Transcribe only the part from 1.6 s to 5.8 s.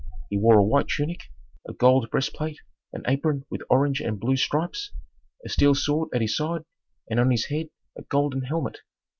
a gold breastplate, an apron with orange and blue stripes, a steel